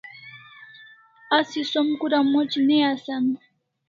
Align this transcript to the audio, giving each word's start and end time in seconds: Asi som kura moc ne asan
Asi 1.37 1.61
som 1.71 1.87
kura 1.99 2.19
moc 2.33 2.51
ne 2.67 2.77
asan 2.91 3.25